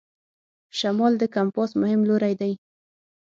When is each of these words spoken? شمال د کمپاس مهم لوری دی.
شمال 0.77 1.13
د 1.19 1.23
کمپاس 1.35 1.71
مهم 1.81 2.01
لوری 2.09 2.33
دی. 2.41 2.53